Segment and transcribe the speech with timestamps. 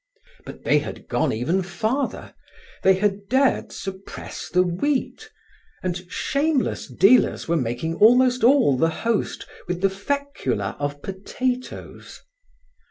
[0.47, 2.33] But they had gone even farther.
[2.81, 5.29] They had dared suppress the wheat
[5.83, 12.19] and shameless dealers were making almost all the Host with the fecula of potatoes.